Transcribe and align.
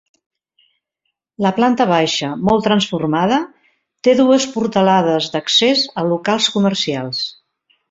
La 1.45 1.51
planta 1.57 1.85
baixa, 1.91 2.29
molt 2.49 2.65
transformada, 2.69 3.37
té 4.09 4.17
dues 4.23 4.49
portalades 4.57 5.31
d'accés 5.37 5.87
a 6.03 6.09
locals 6.11 6.51
comercials. 6.59 7.25